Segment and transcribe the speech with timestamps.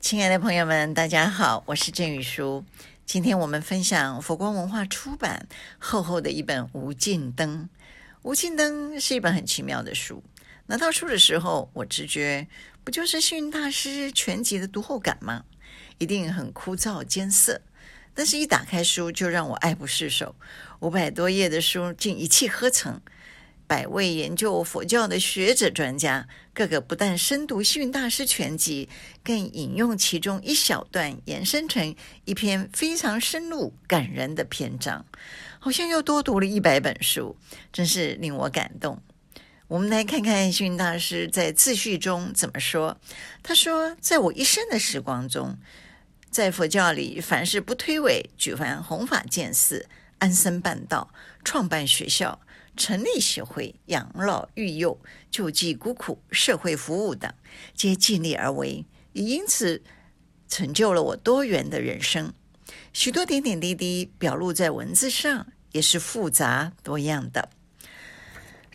[0.00, 2.64] 亲爱的朋友们，大家好，我是郑羽书。
[3.04, 5.46] 今天我们分享佛光文化出版
[5.78, 7.58] 厚厚的一本《无尽灯》。
[8.22, 10.24] 《无尽灯》是一本很奇妙的书。
[10.66, 12.48] 拿到书的时候，我直觉
[12.82, 15.44] 不就是幸运大师全集的读后感吗？
[15.98, 17.60] 一定很枯燥艰涩。
[18.14, 20.34] 但是，一打开书就让我爱不释手。
[20.80, 23.00] 五百多页的书，竟一气呵成。
[23.70, 28.88] 百位研究佛教的学者专家，个个不但深读星云大师全集，
[29.22, 31.94] 更引用其中一小段，延伸成
[32.24, 35.06] 一篇非常深入感人的篇章，
[35.60, 37.36] 好像又多读了一百本书，
[37.72, 39.00] 真是令我感动。
[39.68, 43.00] 我们来看看星云大师在自序中怎么说。
[43.40, 45.56] 他说：“在我一生的时光中，
[46.28, 49.86] 在佛教里，凡是不推诿、举凡弘法建寺、
[50.18, 51.14] 安僧办道、
[51.44, 52.40] 创办学校。”
[52.80, 54.98] 成立协会、养老育幼、
[55.30, 57.30] 救济孤苦、社会服务等，
[57.74, 59.82] 皆尽力而为，也因此
[60.48, 62.32] 成就了我多元的人生。
[62.94, 67.50] 许多点点滴滴表露在文字上，也是复杂多样的。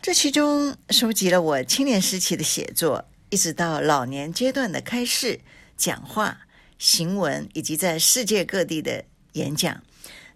[0.04, 5.40] 这其中收集了我青年时期的写作，一直到老年阶段的开示、
[5.76, 6.42] 讲话、
[6.78, 9.82] 行文，以及在世界各地的演讲、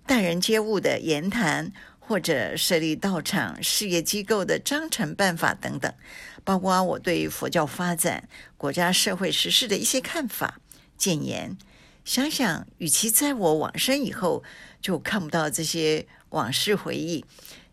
[0.08, 1.72] 待人接物的言谈。
[2.10, 5.94] 或者设立道场、事业机构的章程办法等等，
[6.44, 10.60] 包括我对佛教发展、国家社会时事的一些看法、
[10.98, 11.56] 建言。
[12.04, 14.44] 想想，与其在我往生以后
[14.82, 17.24] 就看不到这些往事回忆，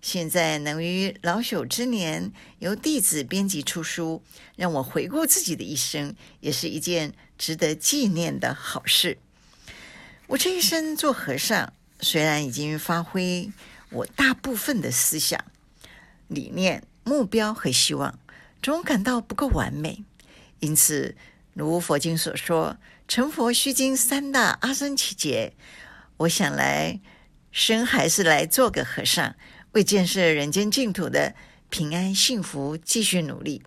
[0.02, 4.22] 现在能于老朽之年由弟子编辑出书，
[4.54, 9.16] 让我回顾自己的一生，也是一件值得纪念的好事。
[10.26, 13.50] 我这一生做和尚，虽然已经发挥。
[13.90, 15.42] 我大部分的思想、
[16.28, 18.18] 理念、目标和希望，
[18.62, 20.04] 总感到不够完美。
[20.60, 21.14] 因此，
[21.54, 22.76] 如佛经所说，
[23.06, 25.52] 成佛须经三大阿僧只劫。
[26.16, 26.98] 我想来
[27.52, 29.36] 生还是来做个和尚，
[29.72, 31.34] 为建设人间净土的
[31.68, 33.62] 平安幸福继续努力。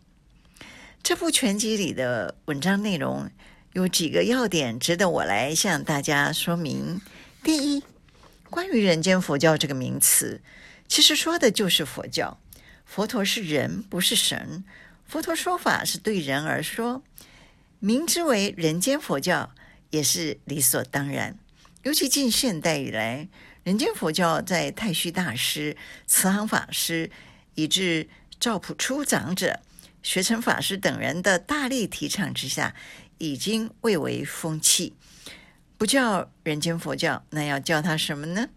[1.02, 3.29] 这部全集里的文章内容
[3.74, 7.00] 有几个要点值得我来向大家说明。
[7.44, 7.84] 第一。
[8.49, 10.41] 关于人间佛教这个名词，
[10.87, 12.39] 其实说的就是佛教。
[12.85, 14.63] 佛陀是人，不是神。
[15.05, 17.03] 佛陀说法是对人而说，
[17.79, 19.51] 名之为人间佛教
[19.91, 21.37] 也是理所当然。
[21.83, 23.27] 尤其近现代以来，
[23.63, 25.77] 人间佛教在太虚大师、
[26.07, 27.11] 慈航法师
[27.53, 29.59] 以至赵朴初长者、
[30.01, 32.75] 学诚法师等人的大力提倡之下，
[33.19, 34.93] 已经蔚为风气。
[35.79, 38.50] 不叫人间佛教，那要叫它什么呢？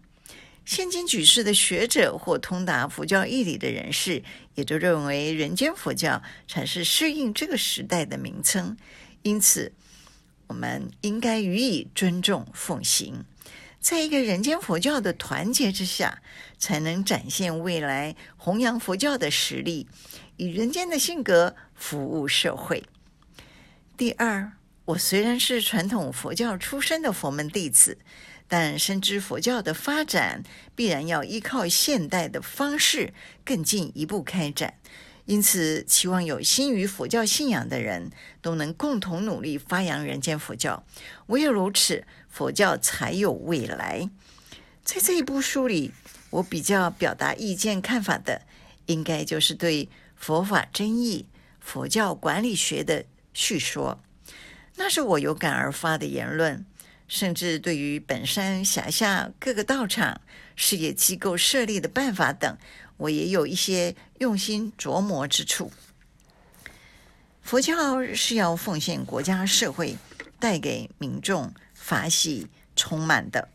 [0.65, 4.21] 现今举世的学者或通达佛教义理的人士，
[4.55, 8.75] 也都认为人间佛教才是适应这个时代的名称。
[9.21, 9.71] 因此，
[10.47, 13.23] 我们应该予以尊重奉行，
[13.79, 16.21] 在一个人间佛教的团结之下，
[16.57, 19.87] 才能展现未来弘扬佛教的实力，
[20.35, 22.83] 以人间的性格服务社会。
[23.95, 24.51] 第二。
[24.85, 27.97] 我虽然是传统佛教出身的佛门弟子，
[28.49, 30.43] 但深知佛教的发展
[30.75, 33.13] 必然要依靠现代的方式
[33.45, 34.73] 更进一步开展，
[35.23, 38.11] 因此期望有心于佛教信仰的人
[38.41, 40.85] 都能共同努力发扬人间佛教，
[41.27, 44.09] 唯有如此，佛教才有未来。
[44.83, 45.93] 在这一部书里，
[46.29, 48.41] 我比较表达意见看法的，
[48.87, 51.25] 应该就是对佛法真义、
[51.61, 54.03] 佛教管理学的叙说。
[54.75, 56.65] 那是我有感而发的言论，
[57.07, 60.21] 甚至对于本山辖下各个道场、
[60.55, 62.57] 事业机构设立的办法等，
[62.97, 65.71] 我也有一些用心琢磨之处。
[67.41, 69.97] 佛教是要奉献国家社会，
[70.39, 73.49] 带给民众法喜充满的。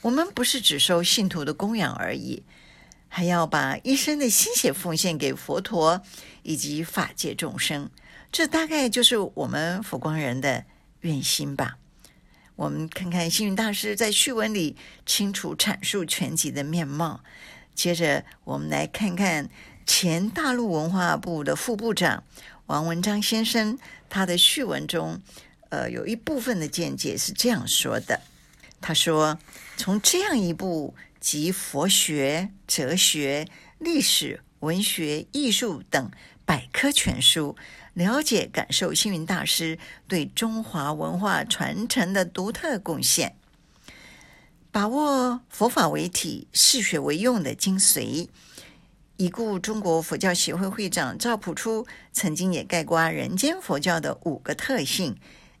[0.00, 2.42] 我们不是只收信徒的供养而已，
[3.08, 6.02] 还要把一生的心血奉献给佛陀
[6.42, 7.90] 以及法界众生。
[8.32, 10.64] 这大概就是我们佛光人的
[11.02, 11.76] 愿心吧。
[12.56, 14.74] 我们看看星云大师在序文里
[15.04, 17.22] 清楚阐述全集的面貌。
[17.74, 19.50] 接着，我们来看看
[19.86, 22.24] 前大陆文化部的副部长
[22.66, 23.78] 王文章先生，
[24.08, 25.20] 他的序文中，
[25.68, 28.22] 呃，有一部分的见解是这样说的：
[28.80, 29.38] 他说，
[29.76, 33.46] 从这样一部集佛学、哲学、
[33.78, 36.10] 历史、文学、艺术等
[36.46, 37.54] 百科全书。
[37.94, 39.78] 了解、感受星云大师
[40.08, 43.36] 对中华文化传承的独特贡献，
[44.70, 48.28] 把握佛法为体、释学为用的精髓。
[49.18, 55.16] 已故中国佛教协会会长赵朴初曾经也概括人间佛教的五个特性，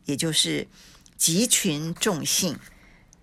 [0.06, 0.66] 也就是
[1.16, 2.58] 集群众性、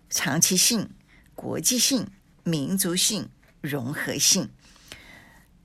[0.09, 0.91] 长期性、
[1.33, 2.07] 国际性、
[2.43, 3.27] 民族性、
[3.59, 4.49] 融合性。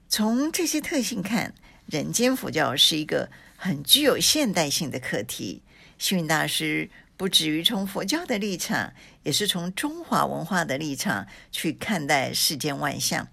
[0.09, 1.55] 从这些特性看，
[1.87, 5.63] 人间佛教是一个很具有现代性的课题。
[5.99, 8.93] 星云大师不止于从佛教的立场，
[9.23, 13.29] 也是从中华文化的立场去看待世间万象，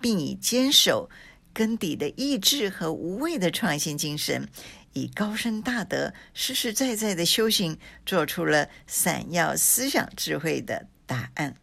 [0.00, 1.10] 并以坚守
[1.52, 4.48] 根底的意志和无畏的创新精神，
[4.92, 11.56] 以高深大德、实实在在的修行，做出了闪耀思想智慧的答案。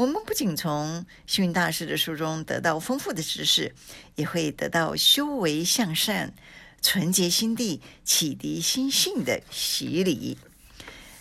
[0.00, 3.74] 我们不仅从星云大师的书中得到丰富的知识，
[4.14, 6.32] 也会得到修为向善、
[6.80, 10.38] 纯洁心地、启迪心性的洗礼。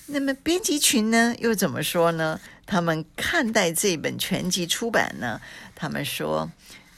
[0.05, 2.39] 那么编辑群呢，又怎么说呢？
[2.65, 5.41] 他们看待这本全集出版呢？
[5.75, 6.49] 他们说。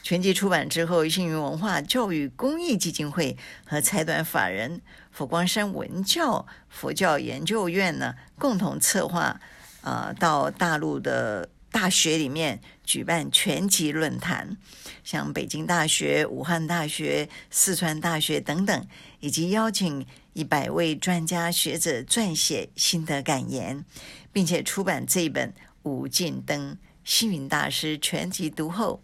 [0.04, 3.36] 全集出版之后，幸运文化教育公益基金会
[3.66, 4.82] 和财团法人
[5.12, 9.42] 佛光山文教佛教研究院呢，共同策划，
[9.82, 14.58] 啊、到大陆的大学里面举办全集论坛，
[15.04, 18.88] 像北京大学、武汉大学、四川大学等等，
[19.22, 23.86] 以及邀请一百位专家学者撰写心得感言，
[24.34, 25.50] 并且出版这一本
[25.84, 29.02] 《无尽灯星云大师全集》读后。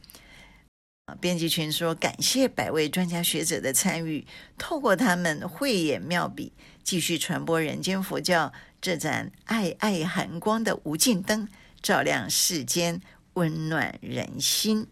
[1.21, 4.27] 编辑群说：“感谢百位专家学者的参与，
[4.57, 6.51] 透过他们慧眼妙笔，
[6.83, 11.47] 继续传播人间佛教这盏爱爱寒光的无尽灯，
[11.87, 13.01] 照亮世间，
[13.35, 14.85] 温暖人心。”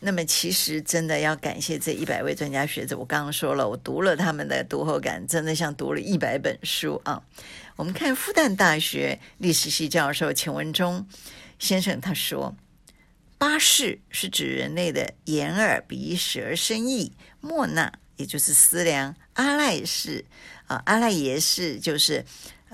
[0.00, 2.94] 那么，其实真的要感谢这一百位专家学者。
[2.98, 7.22] 我刚刚说了，我读了他们的读后感，真的像读了一百本书啊。
[7.76, 11.06] 我们看复旦大学历史系教授钱文忠
[11.58, 12.54] 先生他说。
[13.38, 20.26] 八识是指人类的眼耳鼻舌身意，莫那也就是思量，阿赖是
[20.66, 22.24] 啊，阿赖耶是就是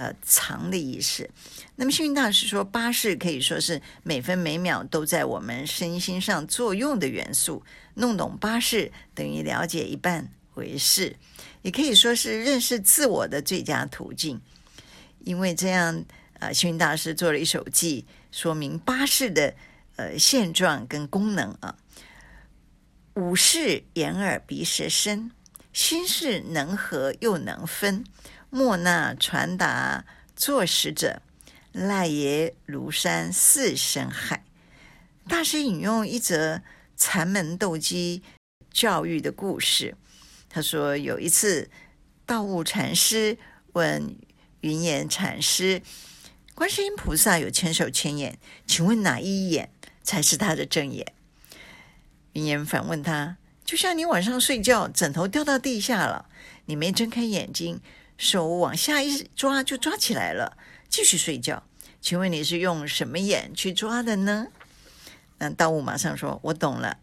[0.03, 1.31] 呃藏的意思。
[1.77, 7.63] 那么幸运大师说，八识可以说是每分每秒都在我们身心上作用的元素。
[7.95, 11.17] 弄懂八识等于了解一半为识，
[11.63, 14.41] 也可以说是认识自我的最佳途径。
[15.21, 16.05] 因为这样，
[16.41, 19.55] 呃，幸运大师做了一首偈，说明八识的。
[19.97, 21.77] 呃，现状跟功能啊，
[23.15, 25.31] 五识眼耳鼻舌身，
[25.75, 28.03] 心识能合又能分，
[28.55, 30.05] 莫那传达
[30.37, 31.23] 作使者，
[31.73, 34.45] 赖耶庐山四生海。
[35.27, 36.61] 大师引用一则
[36.95, 38.23] 禅门斗鸡
[38.71, 39.97] 教育的故事，
[40.51, 41.71] 他说有一次，
[42.27, 43.39] 道悟禅师
[43.73, 44.15] 问
[44.61, 45.81] 云岩禅师，
[46.55, 49.71] 观世音菩萨有千手千眼，请问哪一眼？
[50.03, 51.15] 才是他的正眼。
[52.35, 56.27] 云岩反问他：“就像你晚上睡觉，枕头掉到地下了，
[56.67, 57.81] 你没睁开眼睛，
[58.23, 60.57] 手往下一抓就抓起来了，
[60.89, 61.65] 继续睡觉。
[62.01, 64.47] 请问你是用什么眼去抓的呢？”
[65.39, 66.99] 那道悟马上说：“我懂了。”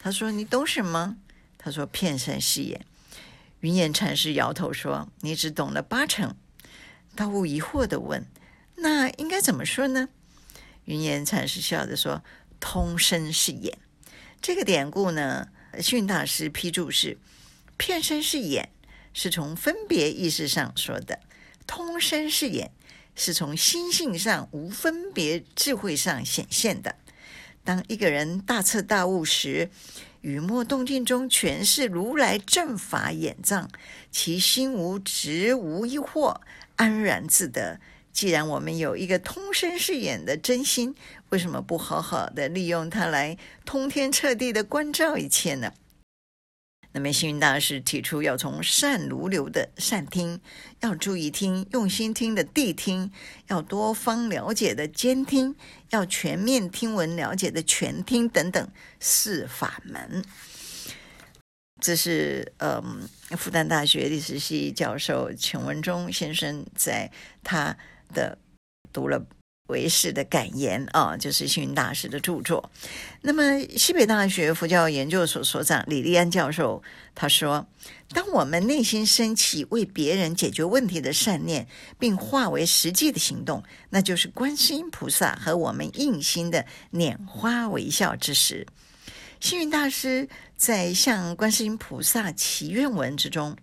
[0.00, 1.18] 他说：“你懂什么？”
[1.58, 2.86] 他说：“遍身是眼。”
[3.60, 6.34] 云岩禅师摇头说：“你只懂了八成。”
[7.14, 8.24] 道悟疑惑地问
[8.76, 10.08] ：“那应该怎么说呢？”
[10.86, 12.24] 云岩禅师笑着说。
[12.64, 13.76] 通身是眼，
[14.40, 15.48] 这个典故呢，
[15.80, 17.18] 训大师批注是：
[17.76, 18.70] 遍身是眼，
[19.12, 21.16] 是从分别意识上说的；
[21.66, 22.70] 通身是眼，
[23.14, 26.96] 是从心性上无分别智慧上显现的。
[27.64, 29.70] 当一个人大彻大悟时，
[30.20, 33.70] 雨墨动静中全是如来正法眼藏，
[34.10, 36.40] 其心无执无疑惑，
[36.76, 37.80] 安然自得。
[38.12, 40.94] 既然我们有一个通身是眼的真心，
[41.30, 45.72] 为什么不好好的利用它来通天彻地的关照一切呢？
[46.92, 50.40] 那么星云大师提出要从善如流的善听，
[50.80, 53.10] 要注意听、用心听的谛听，
[53.48, 55.56] 要多方了解的兼听，
[55.90, 58.68] 要全面听闻了解的全听等等
[59.00, 60.24] 四法门。
[61.80, 67.10] 这是嗯，复旦大学历史系教授钱文忠先生在
[67.42, 67.76] 他。
[68.14, 68.36] 的
[68.92, 69.24] 读了
[69.68, 72.70] 为师的感言啊，就是星云大师的著作。
[73.22, 73.42] 那么，
[73.76, 76.82] 西北大学佛教研究所所长李立安教授
[77.14, 77.66] 他说
[78.12, 88.66] ：“当我们内心升起为别人解决问题的善念，并化为实际的行动，那就是观世音菩萨和我们印心的拈花微笑之时。”
[89.38, 93.56] 星云大师在向观世音菩萨祈愿文之中。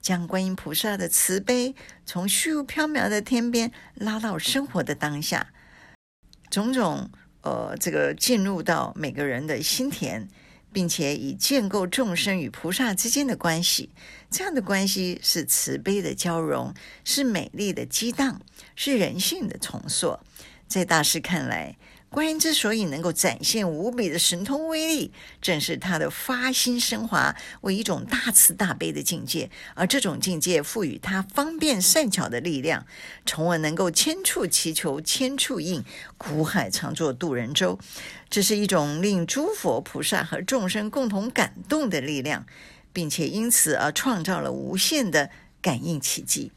[0.00, 5.52] 将观音菩萨的慈悲从虚无缥缈的天边拉到生活的当下，
[6.50, 7.10] 种种
[7.42, 10.28] 呃，这个进入到每个人的心田，
[10.72, 13.90] 并且以建构众生与菩萨之间的关系。
[14.30, 16.72] 这样的关系是慈悲的交融，
[17.04, 18.40] 是美丽的激荡，
[18.76, 20.20] 是人性的重塑。
[20.68, 21.76] 在大师看来，
[22.10, 32.84] 观音之所以能够展现无比的神通威力，正是他的发心升华为一种大慈大悲的境界，而这种境界赋予他方便善巧的力量，
[33.24, 35.84] 从而能够千处祈求千处应，
[36.18, 37.78] 苦海常作渡人舟。
[38.28, 42.44] 这是一种令诸佛菩萨和众生共同感动的力量，
[42.92, 45.30] 并且因此而创造了无限的
[45.62, 46.50] 感应奇迹。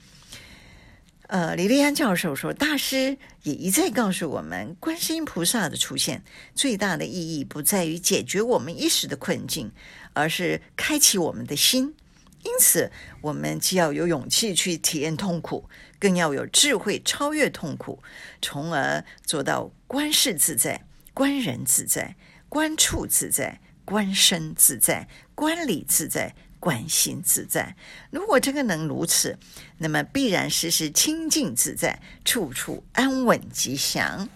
[1.33, 6.23] 呃，李立安教授说，大师也一再告诉我们，观世音菩萨的出现
[6.53, 9.71] 最大的意义不在于解决我们一时的困境，
[10.13, 11.95] 而是开启我们的心。
[12.43, 18.03] 因此，我们既要有勇气去体验痛苦，更要有智慧超越痛苦，
[18.39, 20.85] 从而做到观世自在、
[21.15, 22.15] 观人自在、
[22.47, 26.35] 观处自在、观身自在、观理自在。
[26.63, 27.75] 观心自在，
[28.09, 29.37] 如果这个能如此，
[29.79, 34.29] 那么必然时时清净自在，处处安稳吉祥。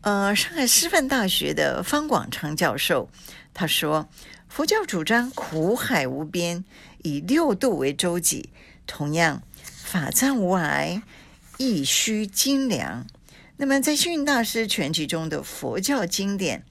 [0.00, 3.08] 呃，上海师范大学的方广昌教授
[3.54, 4.08] 他说，
[4.48, 6.64] 佛教主张苦海无边，
[7.04, 8.46] 以六度为舟楫，
[8.84, 9.40] 同样
[9.84, 11.00] 法藏无碍，
[11.58, 13.06] 亦须精良。
[13.58, 16.64] 那么在星云大师全集中的佛教经典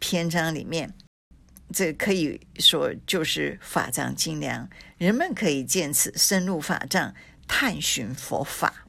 [0.00, 0.92] 篇章里面。
[1.76, 4.66] 这可以说就是法藏精良，
[4.96, 7.14] 人们可以见此深入法藏，
[7.46, 8.86] 探寻佛法。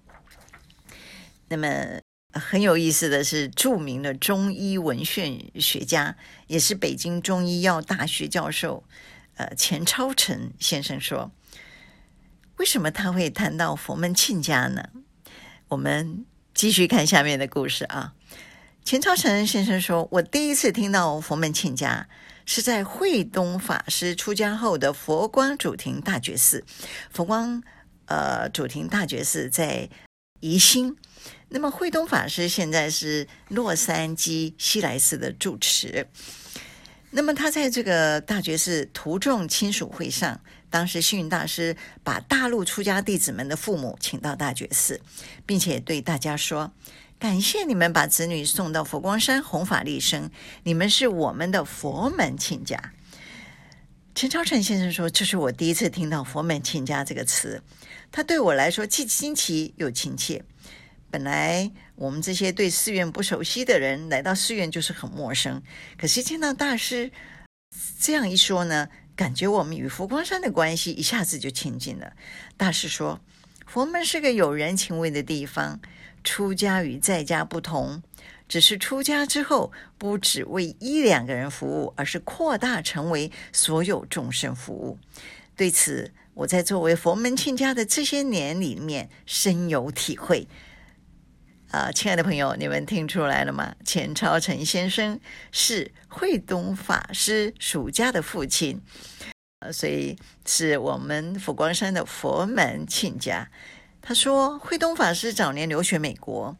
[1.49, 1.99] 那么
[2.31, 6.15] 很有意思的是，著名的中医文献学家，
[6.47, 8.85] 也是北京中医药大学教授，
[9.35, 11.33] 呃，钱超成先生说
[12.55, 14.87] ：“为什么他会谈到佛门庆家呢？”
[15.67, 18.13] 我们继续看下面的故事啊。
[18.85, 22.07] 钱超成先生说：“我第一次听到佛门庆家。”
[22.47, 26.63] 是在慧东法师出家后的佛光祖庭大觉寺，
[27.11, 27.61] 佛光
[28.05, 29.89] 呃祖庭大觉寺在
[30.39, 30.95] 宜兴。
[31.49, 36.07] 那么慧东法师现在是洛杉矶西来寺的住持。
[37.11, 40.39] 那么他在这个大觉寺徒众亲属会上，
[40.69, 45.01] 当时星云大师把大陆出家弟子们的父母请到大觉寺，
[45.45, 46.71] 并且对大家说。
[47.19, 50.29] 感谢你们把子女送到佛光山弘法利生，
[50.61, 52.93] 你们是我们的佛门亲家。
[54.13, 57.63] 钱超成先生说：“这是我第一次听到‘佛门亲家’这个词，
[58.11, 60.43] 他对我来说既新奇又亲切。
[61.09, 65.63] 本来我们这些对寺院不熟悉的人来到寺院就是很陌生，
[65.97, 67.11] 可是见到大师
[67.99, 72.13] 这样一说呢，感觉我们与佛光山的关系一下子就亲近了。
[72.57, 73.19] 大师说，
[73.65, 75.79] 佛门是个有人情味的地方。”
[76.23, 78.01] 出家与在家不同，
[78.47, 84.97] 只是出家之后不只为一两个人服务，而是扩大成为所有众生服务。
[85.55, 90.47] 对此，我在作为佛门亲家的这些年里面深有体会。
[91.71, 93.75] 啊，亲爱的朋友，你们听出来了吗？
[93.83, 95.19] 钱超成先生
[95.51, 98.81] 是慧东法师属家的父亲，
[99.59, 103.49] 呃所以是我们佛光山的佛门亲家。
[104.07, 106.55] 他说：“慧东法师早年留学美国，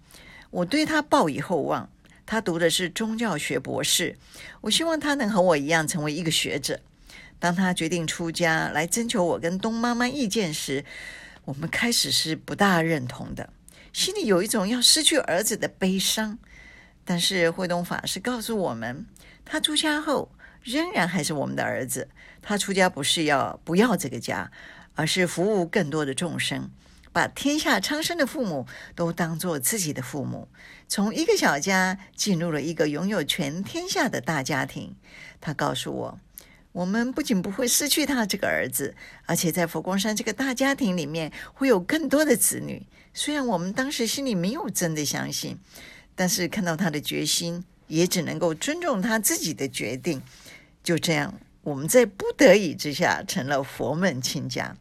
[0.49, 1.89] 我对他抱以厚望。
[2.25, 4.17] 他读的是宗教学博士，
[4.59, 6.81] 我希望他能和我一样成为一个学者。
[7.39, 10.83] 当他决定出家来征求我跟东妈妈意见时，
[11.45, 13.49] 我们开始是不大认同的，
[13.93, 16.37] 心里有一种要失去儿子的悲伤。
[17.05, 19.05] 但是慧东法师告诉我们，
[19.45, 20.29] 他出家后
[20.61, 22.09] 仍然还是我们的儿子。
[22.41, 24.51] 他出家不是要不要这个家，
[24.95, 26.69] 而是服务更多的众生。”
[27.17, 30.47] 把天下苍生的父母都当做自己的父母，
[30.87, 34.95] 从一个小家进入了一个拥有全天下的大家庭。
[35.41, 36.19] 他告诉我，
[36.73, 38.95] 我们不仅不会失去他这个儿子，
[39.25, 42.85] 而且在佛光山这个大家庭里面会有更多的子女。
[43.15, 45.57] 虽然我们当时心里没有真的相信，
[46.13, 50.21] 但是看到他的决心，也只能够尊重他自己的决定。
[50.83, 51.33] 就这样，
[51.63, 54.77] 我们在不得已之下成了佛门亲家，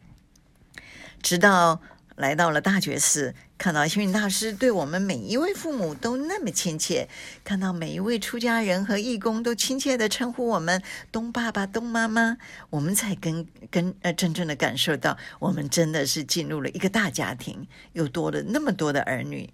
[1.23, 1.81] 直到。
[2.17, 7.07] 来到了大觉寺，看到星云大师对我们每一位父母都那么亲切，
[7.43, 10.81] 看到每一位出家人和义工都亲切地称呼我们
[11.11, 12.37] “东爸爸”“东妈妈”，
[12.71, 19.47] 我们才跟跟呃真正的感受到，我们真的是进入了一个大家庭，又多了那么多的儿女。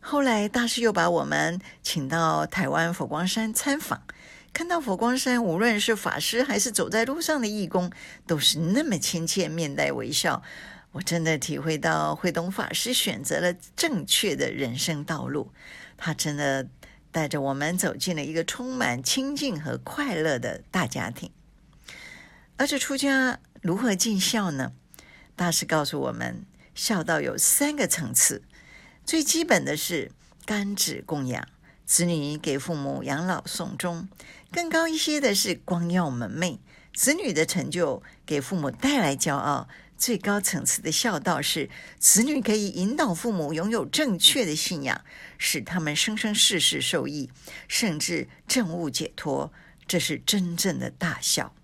[0.00, 4.02] 后来大师又把我们请到台湾佛光山参访，
[4.54, 7.92] 看到佛光山无论是法师还是走在路上的义工，
[8.26, 10.42] 都是那么亲切，面带微笑。
[10.94, 15.50] 我真的体会到慧东法师选择了正确的人生道路，
[15.96, 16.68] 他真的
[17.10, 21.32] 带着我们走进了一个充满亲近和快乐的大家庭。
[22.56, 24.72] 而这出家如何尽孝呢？
[25.34, 26.46] 大师告诉我们，
[26.76, 28.44] 孝道有三个层次，
[29.04, 30.12] 最基本的是
[30.46, 31.48] 甘旨供养，
[31.84, 34.06] 子女给父母养老送终；
[34.52, 36.60] 更高一些的是光耀门楣，
[36.94, 39.66] 子女的成就给父母带来骄傲。
[40.04, 45.00] 最高层次的孝道是子女可以引导父母拥有正确的信仰，
[45.38, 47.30] 使他们生生世世受益，
[47.68, 49.50] 甚至证悟解脱。
[49.88, 51.54] 这是真正的大孝。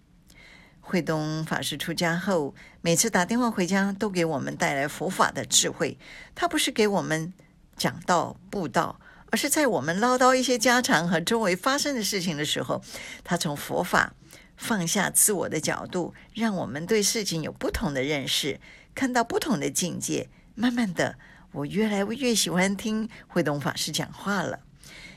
[0.81, 5.99] 慧东法师出家后，每次打电话回家，都给我们带来佛法的智慧。
[6.35, 7.35] 他不是给我们
[7.77, 8.99] 讲道布道，
[9.31, 12.83] 而是在我们唠叨一些家常和周围发生的事情的时候，
[13.23, 14.15] 他从佛法。
[14.61, 18.61] 放下自我的角度，让我们对事情有不同的认识，
[18.95, 20.29] 看到不同的境界。
[20.55, 21.17] 慢慢的，
[21.53, 24.61] 我越来越喜欢听慧东法师讲话了，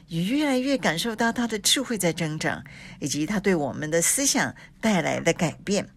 [0.07, 2.63] 也越来越感受到他的智慧在增长，
[3.01, 5.89] 以及他对我们的思想带来的改变。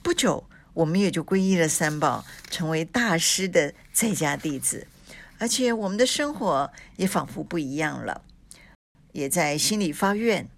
[0.00, 4.86] 不久，我们也就皈依了三宝，成为大师的在家弟子，
[5.38, 8.22] 而且我们的生活也仿佛不一样了，
[9.10, 10.48] 也在心里发愿。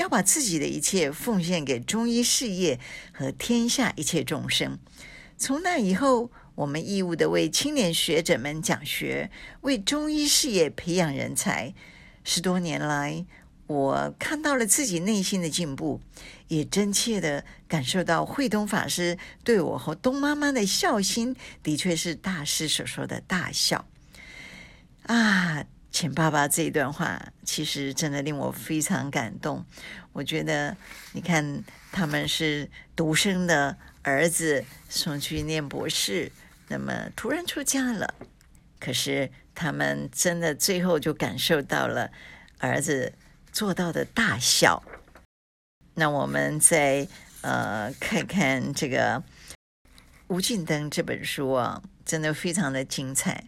[0.00, 2.80] 要把自己的一切奉献给中医事业
[3.12, 4.78] 和天下一切众生。
[5.36, 9.30] 从那以后，我们义务地为青年学者们讲学，
[9.60, 11.74] 为中医事业培养人才。
[12.24, 13.26] 十多年来，
[13.66, 16.00] 我看到了自己内心的进步，
[16.48, 23.86] 也真切地感受到慧东法师对我和东妈妈的孝心，的确是大师所说的大孝
[25.02, 25.66] 啊。
[25.90, 29.64] 钱爸爸这一段话，其实真的令我非常感动。
[30.12, 30.76] 我觉得，
[31.12, 36.30] 你看，他们是独生的儿子送去念博士，
[36.68, 38.14] 那么突然出家了。
[38.78, 42.10] 可是他们真的最后就感受到了
[42.58, 43.12] 儿子
[43.52, 44.82] 做到的大小。
[45.94, 47.06] 那我们再
[47.42, 49.18] 呃看看这个
[50.28, 53.44] 《无尽灯》这本书啊，真的非常的精彩。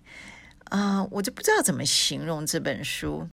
[0.72, 3.28] 啊、我就不知道怎么形容这本书。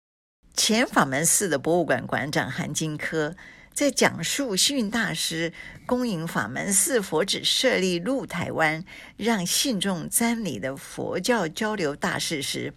[0.55, 3.35] 前法门寺的博物馆馆长韩金科
[3.73, 5.53] 在讲述星云大师
[5.85, 8.85] 恭迎法门寺佛指设立入台湾，
[9.17, 12.73] 让信众瞻礼的佛教交流大事时，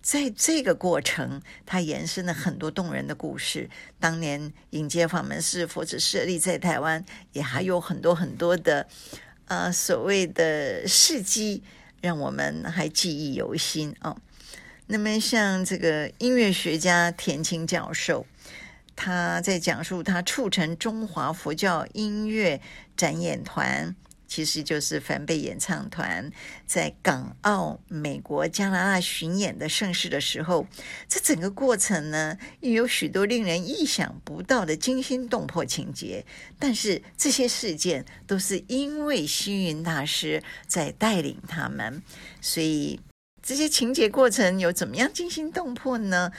[0.00, 3.68] 在这个过程，他延伸了很多动人的故事。
[4.00, 8.88] 当年迎接法门寺佛指设立在台湾，也还有很多很多的
[9.48, 11.62] 呃所谓的事迹。
[12.06, 14.16] 让我们还记忆犹新啊。
[14.86, 18.24] 那么，像这个音乐学家田青教授，
[18.94, 22.60] 他在讲述他促成中华佛教音乐
[22.96, 23.96] 展演团。
[24.28, 26.30] 其实就是梵呗演唱团
[26.66, 30.66] 在港澳、美国、加拿大巡演的盛世的时候，
[31.08, 36.24] 这整个过程呢，又有许多令人意想不到的惊心动魄情节。
[36.58, 42.02] 但是这些事件都是因为星云大师在带领他们，
[42.40, 43.00] 所以
[43.42, 46.32] 这些情节过程有怎么样惊心动魄呢？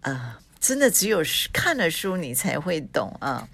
[0.00, 3.48] 啊、真的只有看了书你才会懂啊。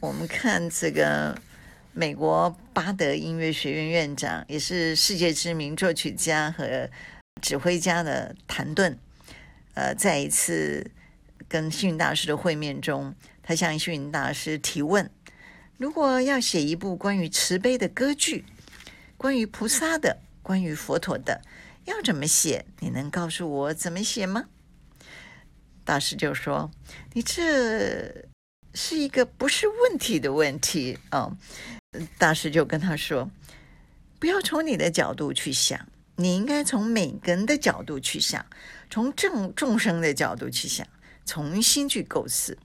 [0.00, 1.36] 我们看这个。
[1.96, 6.90] 美国巴德音乐学院院长，也是世界知名作曲家和
[7.40, 8.98] 指挥家的谭顿，
[9.74, 10.90] 呃，在一次
[11.48, 15.08] 跟星云大师的会面中，他向星云大师提问：
[15.78, 18.44] 如果要写一部关于慈悲的歌剧，
[19.16, 21.42] 关于菩萨的，关于佛陀的，
[21.84, 22.64] 要怎么写？
[22.80, 24.46] 你能告诉我怎么写吗？
[25.84, 26.72] 大师就说
[27.14, 28.26] ：“你这
[28.72, 31.36] 是一个不是问题的问题哦。”
[32.18, 33.30] 大师就跟他说
[34.18, 38.44] ：“不要从你的角度去想，你应该从每个人的角度去想，
[38.90, 40.86] 从众众生的角度去想，
[41.24, 42.56] 重新去构思。”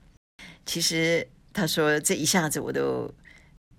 [0.66, 3.12] 其实他说这一下子我都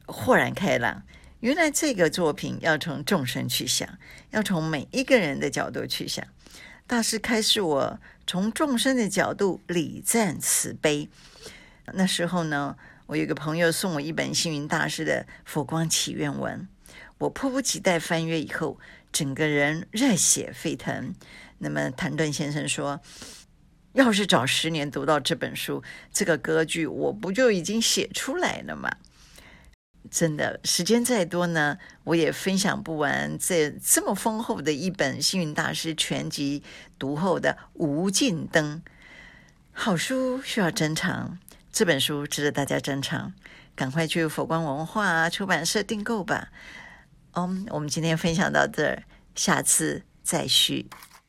[0.05, 1.03] 豁然开朗，
[1.39, 3.87] 原来这个作品要从众生去想，
[4.31, 6.25] 要从每一个人的角度去想。
[6.85, 11.07] 大师开示我从众生的角度礼赞慈悲。
[11.93, 12.77] 那时候呢，
[13.11, 16.69] 我有个朋友送我一本星云大师的《佛光祈愿文》，
[17.17, 18.79] 我迫不及待翻阅以后，
[19.11, 21.13] 整个人热血沸腾。
[21.57, 23.01] 那么谭盾先生说
[23.91, 28.89] ：“要是早十年读到这本书，这个歌剧我不就已经写出来了吗？”
[30.09, 36.63] 真的，时间再多呢，我也分享不完这这么丰厚的一本星云大师全集
[36.97, 38.81] 读后的无尽灯。
[39.73, 41.37] 好书需要珍藏。
[41.71, 43.33] 这本书值得大家珍藏，
[43.75, 46.49] 赶快去佛光文化出版社订购吧。
[47.33, 49.03] 嗯，我们今天分享到这儿，
[49.35, 50.89] 下次再续。